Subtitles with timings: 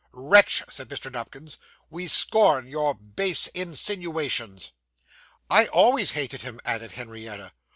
[0.13, 1.11] 'Wretch,' said Mr.
[1.11, 1.59] Nupkins,
[1.91, 4.71] 'we scorn your base insinuations.'
[5.47, 7.53] 'I always hated him,' added Henrietta.